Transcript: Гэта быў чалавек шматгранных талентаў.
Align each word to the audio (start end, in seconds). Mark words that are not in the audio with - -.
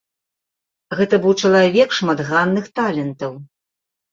Гэта 0.99 1.19
быў 1.25 1.33
чалавек 1.43 1.89
шматгранных 1.99 2.65
талентаў. 2.81 3.33